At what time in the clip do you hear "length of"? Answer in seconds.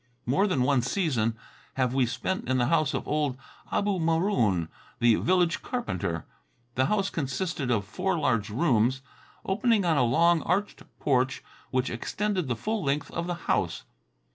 12.83-13.27